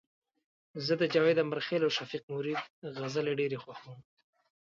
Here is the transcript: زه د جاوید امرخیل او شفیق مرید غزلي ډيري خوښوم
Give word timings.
زه 0.85 0.93
د 1.01 1.03
جاوید 1.13 1.37
امرخیل 1.45 1.81
او 1.83 1.91
شفیق 1.97 2.23
مرید 2.33 2.61
غزلي 2.97 3.33
ډيري 3.39 3.57
خوښوم 3.63 3.99